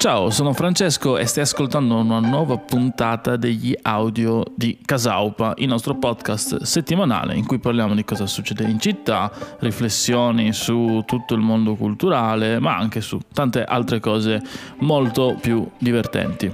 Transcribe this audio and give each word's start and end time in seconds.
Ciao, 0.00 0.30
sono 0.30 0.54
Francesco 0.54 1.18
e 1.18 1.26
stai 1.26 1.42
ascoltando 1.42 1.94
una 1.96 2.20
nuova 2.20 2.56
puntata 2.56 3.36
degli 3.36 3.76
audio 3.82 4.42
di 4.54 4.78
Casaupa, 4.82 5.52
il 5.58 5.68
nostro 5.68 5.94
podcast 5.94 6.62
settimanale 6.62 7.34
in 7.34 7.44
cui 7.44 7.58
parliamo 7.58 7.94
di 7.94 8.02
cosa 8.02 8.26
succede 8.26 8.62
in 8.62 8.80
città, 8.80 9.30
riflessioni 9.58 10.54
su 10.54 11.02
tutto 11.04 11.34
il 11.34 11.42
mondo 11.42 11.74
culturale, 11.74 12.58
ma 12.60 12.78
anche 12.78 13.02
su 13.02 13.20
tante 13.30 13.62
altre 13.62 14.00
cose 14.00 14.40
molto 14.78 15.36
più 15.38 15.70
divertenti. 15.76 16.50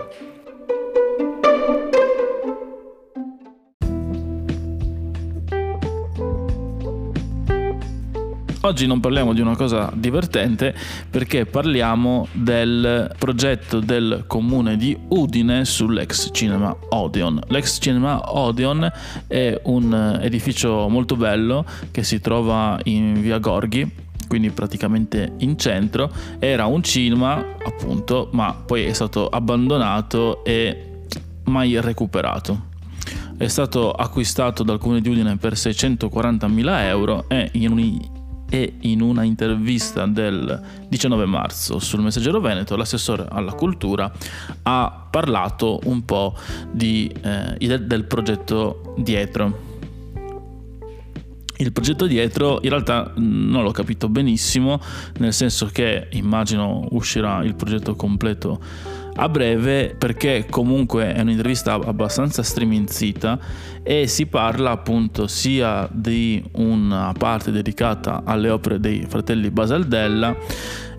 Oggi 8.66 8.88
non 8.88 8.98
parliamo 8.98 9.32
di 9.32 9.40
una 9.40 9.54
cosa 9.54 9.92
divertente 9.94 10.74
perché 11.08 11.46
parliamo 11.46 12.26
del 12.32 13.14
progetto 13.16 13.78
del 13.78 14.24
comune 14.26 14.76
di 14.76 14.98
Udine 15.10 15.64
sull'ex 15.64 16.30
cinema 16.32 16.76
Odeon. 16.88 17.40
L'ex 17.46 17.78
cinema 17.80 18.34
Odeon 18.34 18.90
è 19.28 19.60
un 19.66 20.18
edificio 20.20 20.88
molto 20.88 21.14
bello 21.14 21.64
che 21.92 22.02
si 22.02 22.20
trova 22.20 22.76
in 22.86 23.20
via 23.20 23.38
Gorghi, 23.38 23.88
quindi 24.26 24.50
praticamente 24.50 25.34
in 25.38 25.56
centro. 25.56 26.10
Era 26.40 26.66
un 26.66 26.82
cinema, 26.82 27.36
appunto, 27.64 28.30
ma 28.32 28.52
poi 28.52 28.82
è 28.82 28.92
stato 28.92 29.28
abbandonato 29.28 30.44
e 30.44 31.02
mai 31.44 31.80
recuperato 31.80 32.74
è 33.38 33.48
stato 33.48 33.92
acquistato 33.92 34.62
dal 34.62 34.78
comune 34.78 35.02
di 35.02 35.10
Udine 35.10 35.36
per 35.36 35.52
640.000 35.52 36.80
euro 36.86 37.26
e 37.28 37.50
in 37.52 37.70
un 37.70 38.14
e 38.48 38.74
in 38.80 39.00
una 39.00 39.24
intervista 39.24 40.06
del 40.06 40.62
19 40.88 41.26
marzo 41.26 41.78
sul 41.78 42.00
Messaggero 42.00 42.40
Veneto 42.40 42.76
l'assessore 42.76 43.26
alla 43.28 43.52
cultura 43.52 44.10
ha 44.62 45.06
parlato 45.10 45.80
un 45.84 46.04
po' 46.04 46.34
di, 46.70 47.12
eh, 47.22 47.78
del 47.78 48.04
progetto 48.04 48.94
dietro. 48.98 49.74
Il 51.58 51.72
progetto 51.72 52.06
dietro 52.06 52.60
in 52.62 52.68
realtà 52.68 53.12
non 53.16 53.62
l'ho 53.62 53.70
capito 53.70 54.10
benissimo, 54.10 54.78
nel 55.18 55.32
senso 55.32 55.66
che 55.72 56.08
immagino 56.12 56.86
uscirà 56.90 57.42
il 57.42 57.54
progetto 57.54 57.96
completo 57.96 58.60
a 59.16 59.28
breve 59.28 59.94
perché 59.96 60.46
comunque 60.48 61.12
è 61.12 61.20
un'intervista 61.20 61.74
abbastanza 61.74 62.42
striminzita 62.42 63.38
e 63.82 64.06
si 64.06 64.26
parla 64.26 64.70
appunto 64.70 65.26
sia 65.26 65.88
di 65.90 66.42
una 66.52 67.12
parte 67.16 67.50
dedicata 67.50 68.22
alle 68.24 68.50
opere 68.50 68.78
dei 68.80 69.06
fratelli 69.08 69.50
Basaldella 69.50 70.36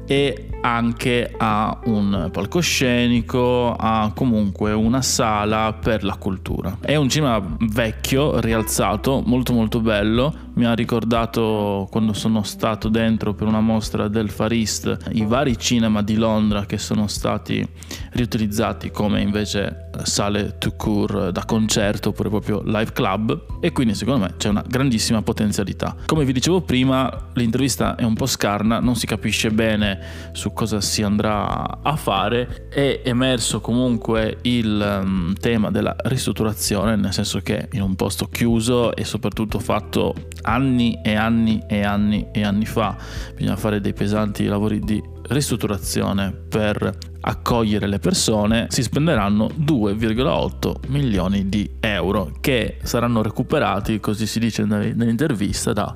e 0.05 0.49
anche 0.61 1.33
a 1.37 1.79
un 1.85 2.29
palcoscenico, 2.31 3.73
a 3.73 4.11
comunque 4.13 4.71
una 4.73 5.01
sala 5.01 5.73
per 5.73 6.03
la 6.03 6.15
cultura. 6.15 6.77
È 6.81 6.95
un 6.95 7.09
cinema 7.09 7.41
vecchio, 7.59 8.39
rialzato, 8.39 9.21
molto 9.25 9.53
molto 9.53 9.79
bello. 9.79 10.45
Mi 10.53 10.65
ha 10.65 10.73
ricordato 10.73 11.87
quando 11.91 12.13
sono 12.13 12.41
stato 12.43 12.89
dentro 12.89 13.33
per 13.33 13.47
una 13.47 13.61
mostra 13.61 14.07
del 14.07 14.29
Far 14.29 14.51
East 14.51 14.97
i 15.11 15.23
vari 15.23 15.57
cinema 15.57 16.01
di 16.01 16.15
Londra 16.15 16.65
che 16.65 16.79
sono 16.79 17.07
stati 17.07 17.65
riutilizzati 18.13 18.89
come 18.89 19.21
invece 19.21 19.89
sale 20.03 20.57
to 20.57 20.71
cure 20.71 21.31
da 21.31 21.45
concerto 21.45 22.09
oppure 22.09 22.29
proprio 22.29 22.61
live 22.63 22.91
club 22.91 23.59
e 23.59 23.71
quindi 23.71 23.93
secondo 23.93 24.25
me 24.25 24.33
c'è 24.37 24.49
una 24.49 24.63
grandissima 24.67 25.21
potenzialità. 25.21 25.95
Come 26.05 26.25
vi 26.25 26.33
dicevo 26.33 26.61
prima, 26.61 27.29
l'intervista 27.33 27.95
è 27.95 28.03
un 28.03 28.15
po' 28.15 28.25
scarna, 28.25 28.79
non 28.79 28.95
si 28.95 29.05
capisce 29.05 29.51
bene 29.51 29.99
su 30.31 30.46
cosa 30.53 30.81
si 30.81 31.03
andrà 31.03 31.81
a 31.81 31.95
fare, 31.95 32.67
è 32.69 33.01
emerso 33.03 33.59
comunque 33.61 34.37
il 34.43 35.01
um, 35.03 35.33
tema 35.33 35.71
della 35.71 35.95
ristrutturazione, 36.05 36.95
nel 36.95 37.13
senso 37.13 37.39
che 37.39 37.67
in 37.71 37.81
un 37.81 37.95
posto 37.95 38.27
chiuso 38.27 38.95
e 38.95 39.03
soprattutto 39.03 39.59
fatto 39.59 40.13
anni 40.43 40.99
e 41.03 41.15
anni 41.15 41.63
e 41.67 41.83
anni 41.83 42.27
e 42.31 42.43
anni 42.43 42.65
fa, 42.65 42.95
bisogna 43.35 43.55
fare 43.55 43.81
dei 43.81 43.93
pesanti 43.93 44.45
lavori 44.45 44.79
di 44.79 45.01
ristrutturazione 45.29 46.31
per 46.31 46.97
accogliere 47.19 47.87
le 47.87 47.99
persone 47.99 48.67
si 48.69 48.81
spenderanno 48.81 49.49
2,8 49.59 50.87
milioni 50.87 51.49
di 51.49 51.69
euro 51.81 52.31
che 52.39 52.77
saranno 52.83 53.21
recuperati, 53.21 53.99
così 53.99 54.25
si 54.25 54.39
dice 54.39 54.63
nell'intervista, 54.63 55.73
da 55.73 55.95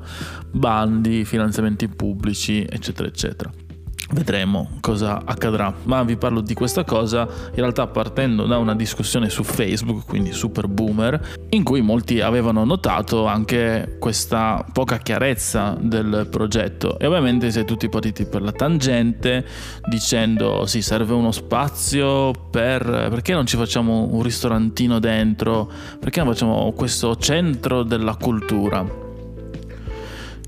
bandi, 0.52 1.24
finanziamenti 1.24 1.88
pubblici, 1.88 2.66
eccetera, 2.70 3.08
eccetera. 3.08 3.52
Vedremo 4.14 4.72
cosa 4.82 5.22
accadrà, 5.24 5.74
ma 5.84 6.04
vi 6.04 6.18
parlo 6.18 6.42
di 6.42 6.54
questa 6.54 6.84
cosa 6.84 7.22
in 7.22 7.56
realtà 7.56 7.88
partendo 7.88 8.46
da 8.46 8.58
una 8.58 8.76
discussione 8.76 9.30
su 9.30 9.44
Facebook, 9.44 10.06
quindi 10.06 10.34
super 10.34 10.68
boomer, 10.68 11.38
in 11.50 11.64
cui 11.64 11.82
molti 11.82 12.20
avevano 12.20 12.66
notato 12.66 13.26
anche 13.26 13.96
questa 14.00 14.66
poca 14.74 14.98
chiarezza 14.98 15.78
del 15.80 16.28
progetto. 16.30 17.00
E 17.00 17.08
ovviamente 17.08 17.52
si 17.52 17.60
è 17.60 17.66
tutti 17.66 17.88
partiti 17.88 18.26
per 18.26 18.42
la 18.42 18.52
tangente 18.52 19.46
dicendo 19.88 20.66
sì 20.66 20.82
serve 20.82 21.14
uno 21.14 21.32
spazio 21.32 22.32
per 22.52 23.08
perché 23.10 23.34
non 23.34 23.46
ci 23.46 23.56
facciamo 23.56 24.10
un 24.12 24.22
ristorantino 24.22 25.00
dentro, 25.00 25.72
perché 26.00 26.22
non 26.22 26.34
facciamo 26.34 26.74
questo 26.74 27.16
centro 27.16 27.84
della 27.84 28.16
cultura 28.16 29.10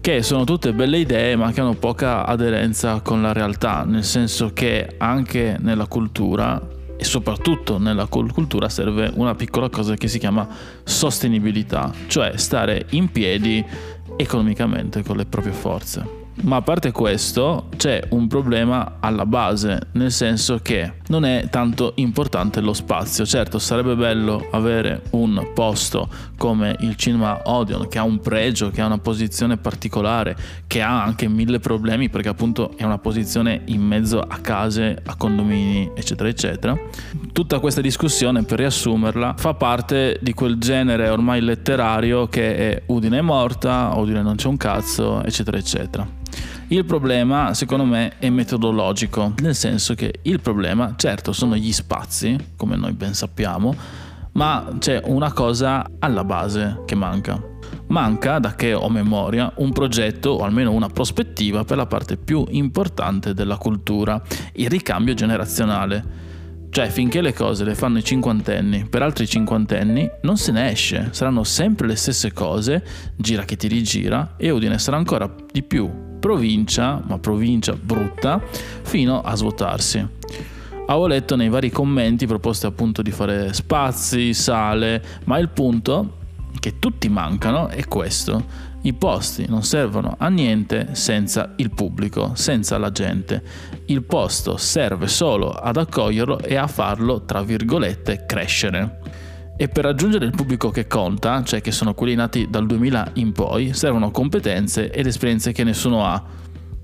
che 0.04 0.22
sono 0.22 0.44
tutte 0.44 0.74
belle 0.74 0.98
idee 0.98 1.38
ma 1.38 1.54
che 1.54 1.62
hanno 1.62 1.76
poca 1.76 2.26
aderenza 2.26 3.00
con 3.00 3.22
la 3.22 3.32
realtà, 3.32 3.86
nel 3.86 4.04
senso 4.04 4.52
che 4.52 4.96
anche 4.98 5.56
nella 5.62 5.88
cultura 5.88 6.62
e 6.98 7.06
soprattutto 7.06 7.78
nella 7.78 8.08
cultura 8.08 8.68
serve 8.68 9.10
una 9.16 9.34
piccola 9.34 9.70
cosa 9.70 9.96
che 9.96 10.10
si 10.10 10.20
chiama 10.20 10.46
sostenibilità, 10.84 11.94
cioè 12.08 12.36
stare 12.36 12.88
in 12.90 13.12
piedi 13.14 13.64
economicamente 14.18 15.04
con 15.04 15.16
le 15.16 15.26
proprie 15.26 15.54
forze. 15.54 16.23
Ma 16.42 16.58
a 16.58 16.62
parte 16.62 16.92
questo 16.92 17.70
c'è 17.78 18.02
un 18.10 18.28
problema 18.28 18.98
alla 19.00 19.26
base, 19.26 19.88
nel 19.94 20.12
senso 20.12 20.60
che 20.62 20.94
non 21.08 21.26
è 21.26 21.48
tanto 21.50 21.94
importante 21.96 22.60
lo 22.60 22.74
spazio. 22.74 23.26
Certo, 23.26 23.60
sarebbe 23.60 23.96
bello 23.96 24.48
avere 24.52 25.04
un 25.12 25.52
posto 25.54 26.10
come 26.38 26.76
il 26.80 26.96
cinema 26.96 27.42
Odeon 27.46 27.88
che 27.88 28.00
ha 28.00 28.04
un 28.04 28.20
pregio, 28.20 28.72
che 28.72 28.82
ha 28.82 28.86
una 28.88 28.98
posizione 28.98 29.58
particolare, 29.58 30.36
che 30.68 30.82
ha 30.82 31.04
anche 31.04 31.28
mille 31.30 31.60
problemi 31.60 32.10
perché 32.10 32.30
appunto 32.30 32.74
è 32.76 32.84
una 32.84 32.98
posizione 32.98 33.62
in 33.66 33.82
mezzo 33.82 34.20
a 34.20 34.40
case, 34.40 35.02
a 35.06 35.16
condomini, 35.16 35.92
eccetera, 35.96 36.28
eccetera. 36.28 36.78
Tutta 37.32 37.60
questa 37.60 37.80
discussione, 37.80 38.44
per 38.44 38.58
riassumerla, 38.58 39.36
fa 39.38 39.54
parte 39.54 40.20
di 40.22 40.34
quel 40.34 40.58
genere 40.58 41.10
ormai 41.10 41.42
letterario 41.42 42.28
che 42.28 42.56
è 42.56 42.82
Udine 42.88 43.20
è 43.20 43.22
morta, 43.22 43.92
Udine 43.96 44.22
non 44.22 44.36
c'è 44.36 44.48
un 44.48 44.58
cazzo, 44.58 45.24
eccetera, 45.24 45.58
eccetera. 45.58 46.22
Il 46.74 46.86
problema, 46.86 47.54
secondo 47.54 47.86
me, 47.86 48.18
è 48.18 48.32
metodologico, 48.32 49.34
nel 49.42 49.54
senso 49.54 49.94
che 49.94 50.22
il 50.24 50.40
problema, 50.40 50.96
certo, 50.98 51.32
sono 51.32 51.56
gli 51.56 51.72
spazi, 51.72 52.36
come 52.56 52.76
noi 52.76 52.94
ben 52.94 53.14
sappiamo, 53.14 53.76
ma 54.32 54.70
c'è 54.80 55.00
una 55.06 55.32
cosa 55.34 55.88
alla 56.00 56.24
base 56.24 56.82
che 56.88 56.96
manca. 56.96 57.40
Manca, 57.90 58.40
da 58.40 58.56
che 58.56 58.74
ho 58.74 58.90
memoria, 58.90 59.54
un 59.58 59.72
progetto 59.72 60.32
o 60.32 60.44
almeno 60.44 60.72
una 60.72 60.88
prospettiva 60.88 61.64
per 61.64 61.78
la 61.78 61.86
parte 61.86 62.18
più 62.18 62.44
importante 62.50 63.36
della 63.36 63.58
cultura, 63.58 64.20
il 64.54 64.68
ricambio 64.68 65.14
generazionale. 65.14 66.32
Cioè, 66.74 66.90
finché 66.90 67.22
le 67.22 67.34
cose 67.34 67.64
le 67.66 67.76
fanno 67.76 68.00
i 68.00 68.04
cinquantenni 68.04 68.88
per 68.90 69.04
altri 69.04 69.28
cinquantenni, 69.28 70.10
non 70.24 70.38
se 70.38 70.52
ne 70.52 70.72
esce. 70.72 71.10
Saranno 71.12 71.44
sempre 71.44 71.86
le 71.86 71.96
stesse 71.96 72.34
cose, 72.34 72.84
gira 73.16 73.44
che 73.46 73.56
ti 73.56 73.68
rigira, 73.68 74.34
e 74.38 74.50
Udine 74.50 74.80
sarà 74.80 74.98
ancora 74.98 75.32
di 75.52 75.62
più 75.62 75.88
provincia, 76.20 77.00
ma 77.06 77.20
provincia 77.20 77.74
brutta, 77.74 78.42
fino 78.82 79.22
a 79.22 79.36
svuotarsi. 79.36 80.04
Avevo 80.88 81.06
letto 81.06 81.36
nei 81.36 81.50
vari 81.50 81.70
commenti 81.70 82.26
proposte 82.26 82.66
appunto 82.66 83.04
di 83.04 83.12
fare 83.12 83.54
spazi, 83.54 84.34
sale, 84.34 85.04
ma 85.26 85.38
il 85.38 85.50
punto 85.50 86.18
che 86.60 86.80
tutti 86.80 87.08
mancano 87.08 87.68
è 87.68 87.86
questo. 87.86 88.72
I 88.86 88.94
posti 88.94 89.46
non 89.48 89.64
servono 89.64 90.16
a 90.18 90.28
niente 90.28 90.90
senza 90.92 91.54
il 91.56 91.70
pubblico, 91.74 92.32
senza 92.36 92.78
la 92.78 92.92
gente. 92.92 93.42
Il 93.86 94.04
posto 94.04 94.58
serve 94.58 95.08
solo 95.08 95.52
ad 95.52 95.78
accoglierlo 95.78 96.40
e 96.40 96.58
a 96.58 96.68
farlo, 96.68 97.24
tra 97.24 97.42
virgolette, 97.44 98.26
crescere. 98.26 99.00
E 99.56 99.70
per 99.70 99.86
raggiungere 99.86 100.26
il 100.26 100.32
pubblico 100.36 100.70
che 100.70 100.86
conta, 100.86 101.44
cioè 101.44 101.62
che 101.62 101.72
sono 101.72 101.94
quelli 101.94 102.16
nati 102.16 102.50
dal 102.50 102.66
2000 102.66 103.12
in 103.14 103.32
poi, 103.32 103.74
servono 103.74 104.12
competenze 104.12 104.92
ed 104.92 105.08
esperienze 105.08 105.54
che 105.54 105.64
nessuno 105.64 106.06
ha. 106.06 106.22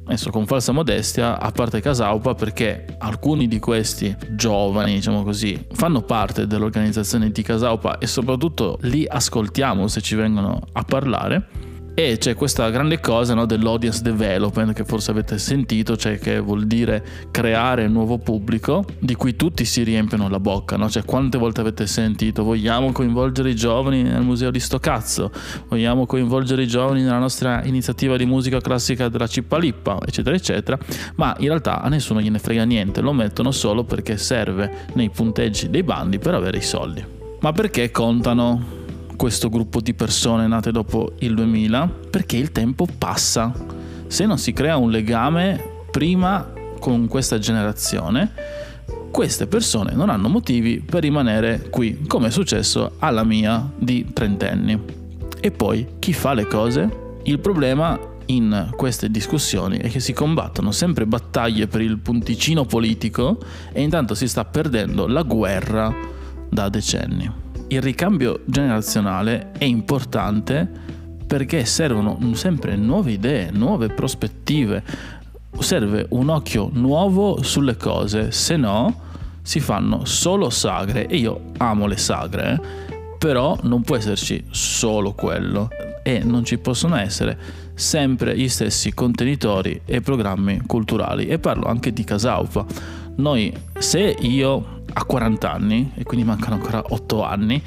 Adesso 0.05 0.29
con 0.29 0.45
falsa 0.45 0.71
modestia, 0.71 1.37
a 1.37 1.51
parte 1.51 1.81
Casaupa, 1.81 2.33
perché 2.33 2.95
alcuni 2.99 3.49
di 3.49 3.59
questi 3.59 4.15
giovani, 4.35 4.93
diciamo 4.93 5.23
così, 5.23 5.67
fanno 5.73 6.01
parte 6.01 6.47
dell'organizzazione 6.47 7.29
di 7.29 7.41
Casaupa 7.41 7.97
e 7.97 8.07
soprattutto 8.07 8.77
li 8.83 9.05
ascoltiamo 9.05 9.87
se 9.87 9.99
ci 9.99 10.15
vengono 10.15 10.61
a 10.71 10.83
parlare 10.83 11.67
E 11.99 12.17
c'è 12.17 12.33
questa 12.33 12.69
grande 12.69 13.01
cosa 13.01 13.33
no, 13.33 13.45
dell'audience 13.45 14.01
development 14.01 14.71
che 14.71 14.85
forse 14.85 15.11
avete 15.11 15.37
sentito, 15.37 15.97
cioè 15.97 16.17
che 16.17 16.39
vuol 16.39 16.65
dire 16.65 17.03
creare 17.29 17.83
un 17.83 17.91
nuovo 17.91 18.19
pubblico 18.19 18.85
di 18.99 19.15
cui 19.15 19.35
tutti 19.35 19.65
si 19.65 19.83
riempiono 19.83 20.29
la 20.29 20.39
bocca. 20.39 20.77
No? 20.77 20.89
Cioè 20.89 21.03
quante 21.03 21.37
volte 21.37 21.59
avete 21.59 21.87
sentito 21.87 22.45
vogliamo 22.45 22.93
coinvolgere 22.93 23.49
i 23.49 23.55
giovani 23.55 24.03
nel 24.03 24.21
museo 24.21 24.49
di 24.49 24.61
sto 24.61 24.79
cazzo, 24.79 25.29
vogliamo 25.67 26.05
coinvolgere 26.05 26.61
i 26.61 26.67
giovani 26.67 27.01
nella 27.01 27.17
nostra 27.17 27.65
iniziativa 27.65 28.15
di 28.15 28.25
musica 28.25 28.61
classica 28.61 29.09
della 29.09 29.27
Cippalippa, 29.27 29.97
eccetera, 30.05 30.37
eccetera. 30.37 30.77
Ma 31.15 31.35
in 31.39 31.47
realtà 31.47 31.81
a 31.81 31.89
nessuno 31.89 32.21
gliene 32.21 32.39
frega 32.39 32.63
niente, 32.63 33.01
lo 33.01 33.11
mettono 33.11 33.51
solo 33.51 33.83
perché 33.83 34.15
serve 34.15 34.85
nei 34.93 35.09
punteggi 35.09 35.69
dei 35.69 35.83
bandi 35.83 36.17
per 36.17 36.33
avere 36.33 36.59
i 36.59 36.63
soldi. 36.63 37.03
Ma 37.41 37.51
perché 37.51 37.91
contano 37.91 38.78
questo 39.19 39.49
gruppo 39.49 39.81
di 39.81 39.93
persone 39.93 40.47
nate 40.47 40.71
dopo 40.71 41.11
il 41.17 41.35
2000 41.35 41.91
perché 42.09 42.37
il 42.37 42.53
tempo 42.53 42.87
passa. 42.97 43.53
Se 44.07 44.25
non 44.25 44.37
si 44.37 44.53
crea 44.53 44.77
un 44.77 44.91
legame 44.91 45.61
prima 45.91 46.53
con 46.79 47.05
questa 47.09 47.37
generazione, 47.37 48.31
queste 49.11 49.45
persone 49.45 49.93
non 49.93 50.09
hanno 50.09 50.29
motivi 50.29 50.79
per 50.79 51.01
rimanere 51.01 51.67
qui, 51.69 52.05
come 52.07 52.27
è 52.27 52.31
successo 52.31 52.93
alla 52.99 53.25
mia 53.25 53.69
di 53.77 54.09
trentenni. 54.13 54.79
E 55.41 55.51
poi 55.51 55.85
chi 55.99 56.13
fa 56.13 56.33
le 56.33 56.47
cose? 56.47 57.17
Il 57.23 57.39
problema 57.39 57.99
in 58.27 58.71
queste 58.77 59.11
discussioni 59.11 59.79
è 59.79 59.89
che 59.89 59.99
si 59.99 60.13
combattono 60.13 60.71
sempre 60.71 61.05
battaglie 61.05 61.67
per 61.67 61.81
il 61.81 61.97
punticino 61.97 62.63
politico 62.63 63.37
e 63.73 63.81
intanto 63.81 64.15
si 64.15 64.29
sta 64.29 64.45
perdendo 64.45 65.07
la 65.07 65.23
guerra 65.23 65.93
da 66.49 66.69
decenni 66.69 67.47
il 67.71 67.81
ricambio 67.81 68.41
generazionale 68.45 69.51
è 69.51 69.63
importante 69.63 70.67
perché 71.27 71.65
servono 71.65 72.17
sempre 72.33 72.75
nuove 72.75 73.11
idee, 73.11 73.51
nuove 73.51 73.89
prospettive, 73.89 74.83
serve 75.59 76.07
un 76.09 76.29
occhio 76.29 76.69
nuovo 76.73 77.43
sulle 77.43 77.77
cose, 77.77 78.31
se 78.31 78.57
no 78.57 79.07
si 79.43 79.59
fanno 79.59 80.05
solo 80.05 80.49
sagre. 80.49 81.05
E 81.05 81.17
io 81.17 81.51
amo 81.57 81.85
le 81.85 81.97
sagre, 81.97 82.53
eh, 82.53 82.95
però 83.19 83.55
non 83.61 83.83
può 83.83 83.97
esserci 83.97 84.45
solo 84.49 85.13
quello. 85.13 85.69
E 86.01 86.23
non 86.23 86.43
ci 86.43 86.57
possono 86.57 86.95
essere 86.95 87.37
sempre 87.75 88.35
gli 88.35 88.49
stessi 88.49 88.95
contenitori 88.95 89.81
e 89.85 90.01
programmi 90.01 90.61
culturali. 90.65 91.27
E 91.27 91.37
parlo 91.37 91.67
anche 91.67 91.93
di 91.93 92.03
Casaupa. 92.03 92.65
Noi 93.19 93.53
se 93.77 94.15
io 94.21 94.83
a 94.93 95.03
40 95.03 95.51
anni, 95.51 95.91
e 95.95 96.03
quindi 96.03 96.25
mancano 96.25 96.55
ancora 96.55 96.81
8 96.87 97.23
anni, 97.23 97.61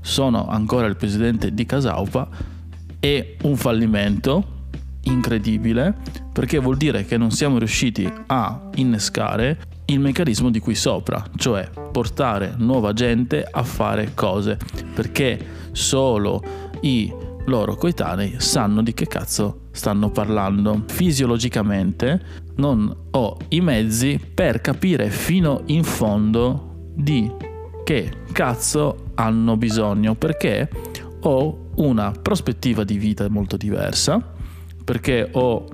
sono 0.00 0.48
ancora 0.48 0.86
il 0.86 0.96
presidente 0.96 1.52
di 1.52 1.66
Casaupa, 1.66 2.26
è 2.98 3.36
un 3.42 3.54
fallimento 3.56 4.52
incredibile 5.02 5.94
perché 6.32 6.58
vuol 6.58 6.78
dire 6.78 7.04
che 7.04 7.18
non 7.18 7.30
siamo 7.30 7.58
riusciti 7.58 8.10
a 8.26 8.70
innescare 8.76 9.60
il 9.86 10.00
meccanismo 10.00 10.50
di 10.50 10.58
qui 10.58 10.74
sopra, 10.74 11.22
cioè 11.36 11.68
portare 11.92 12.54
nuova 12.56 12.94
gente 12.94 13.46
a 13.48 13.62
fare 13.62 14.12
cose, 14.14 14.56
perché 14.94 15.38
solo 15.72 16.42
i 16.80 17.12
loro 17.44 17.76
coetanei 17.76 18.36
sanno 18.38 18.82
di 18.82 18.94
che 18.94 19.06
cazzo 19.06 19.63
stanno 19.74 20.10
parlando. 20.10 20.84
Fisiologicamente 20.86 22.42
non 22.56 22.94
ho 23.10 23.36
i 23.48 23.60
mezzi 23.60 24.18
per 24.32 24.60
capire 24.60 25.10
fino 25.10 25.62
in 25.66 25.82
fondo 25.82 26.92
di 26.94 27.30
che 27.84 28.10
cazzo 28.32 29.10
hanno 29.16 29.56
bisogno, 29.56 30.14
perché 30.14 30.70
ho 31.22 31.70
una 31.76 32.12
prospettiva 32.12 32.84
di 32.84 32.96
vita 32.96 33.28
molto 33.28 33.56
diversa, 33.56 34.32
perché 34.84 35.28
ho 35.32 35.66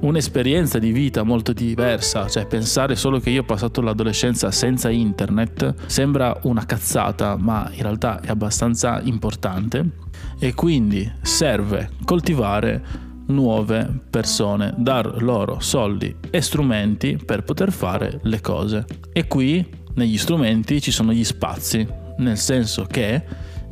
un'esperienza 0.00 0.78
di 0.78 0.92
vita 0.92 1.22
molto 1.22 1.52
diversa, 1.52 2.28
cioè 2.28 2.46
pensare 2.46 2.94
solo 2.94 3.18
che 3.20 3.30
io 3.30 3.40
ho 3.40 3.44
passato 3.44 3.80
l'adolescenza 3.80 4.50
senza 4.50 4.90
internet 4.90 5.74
sembra 5.86 6.38
una 6.42 6.66
cazzata, 6.66 7.36
ma 7.36 7.70
in 7.72 7.82
realtà 7.82 8.20
è 8.20 8.28
abbastanza 8.28 9.00
importante 9.02 10.02
e 10.38 10.52
quindi 10.52 11.10
serve 11.22 11.90
coltivare 12.04 13.12
nuove 13.26 14.00
persone, 14.10 14.74
dar 14.76 15.22
loro 15.22 15.60
soldi 15.60 16.14
e 16.30 16.40
strumenti 16.40 17.16
per 17.16 17.44
poter 17.44 17.72
fare 17.72 18.20
le 18.22 18.40
cose. 18.40 18.84
E 19.12 19.26
qui 19.26 19.66
negli 19.94 20.18
strumenti 20.18 20.80
ci 20.80 20.90
sono 20.90 21.12
gli 21.12 21.24
spazi, 21.24 21.86
nel 22.18 22.36
senso 22.36 22.84
che 22.84 23.22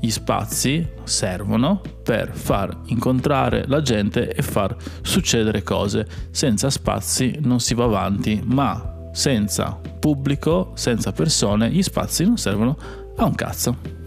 gli 0.01 0.11
spazi 0.11 0.85
servono 1.05 1.81
per 2.03 2.33
far 2.35 2.77
incontrare 2.87 3.65
la 3.69 3.83
gente 3.83 4.33
e 4.33 4.43
far 4.43 4.75
succedere 5.03 5.63
cose. 5.63 6.07
Senza 6.31 6.71
spazi 6.71 7.39
non 7.41 7.61
si 7.61 7.75
va 7.75 7.85
avanti, 7.85 8.43
ma 8.45 9.11
senza 9.13 9.79
pubblico, 10.01 10.73
senza 10.75 11.13
persone, 11.13 11.71
gli 11.71 11.83
spazi 11.83 12.25
non 12.25 12.37
servono 12.37 12.77
a 13.17 13.25
un 13.25 13.35
cazzo. 13.35 14.02